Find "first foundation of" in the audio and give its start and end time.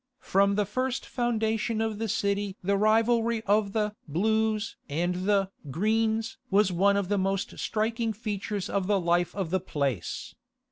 0.65-1.99